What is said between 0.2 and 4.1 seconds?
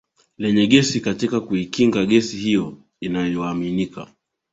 lenye gesi Katika kuikinga gesi hiyo inayoaminika